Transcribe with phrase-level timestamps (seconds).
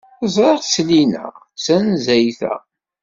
[0.35, 1.25] Ẓriɣ-tt llinna,
[1.65, 2.55] tanezzayt-a.